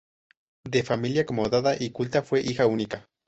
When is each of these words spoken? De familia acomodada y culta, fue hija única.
De 0.67 0.81
familia 0.81 1.21
acomodada 1.21 1.75
y 1.79 1.91
culta, 1.91 2.23
fue 2.23 2.41
hija 2.41 2.65
única. 2.65 3.07